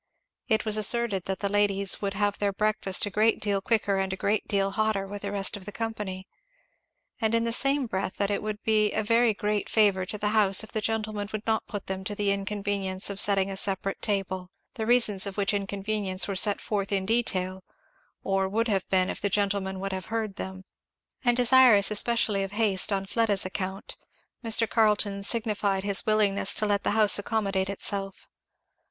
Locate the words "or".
18.23-18.49